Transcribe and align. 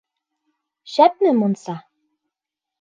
—Шәпме 0.95 1.35
мунса? 1.43 1.79